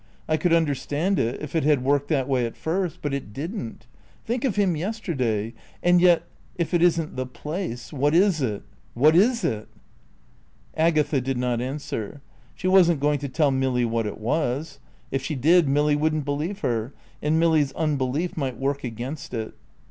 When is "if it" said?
1.43-1.63, 6.55-6.81